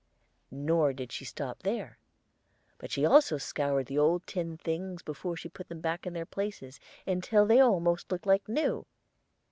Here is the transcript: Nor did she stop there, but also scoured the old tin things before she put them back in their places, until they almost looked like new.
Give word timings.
Nor 0.49 0.93
did 0.93 1.11
she 1.11 1.25
stop 1.25 1.61
there, 1.61 1.99
but 2.79 2.97
also 2.97 3.37
scoured 3.37 3.85
the 3.85 3.99
old 3.99 4.25
tin 4.25 4.57
things 4.57 5.03
before 5.03 5.37
she 5.37 5.47
put 5.47 5.69
them 5.69 5.79
back 5.79 6.07
in 6.07 6.13
their 6.13 6.25
places, 6.25 6.79
until 7.05 7.45
they 7.45 7.59
almost 7.59 8.11
looked 8.11 8.25
like 8.25 8.49
new. 8.49 8.87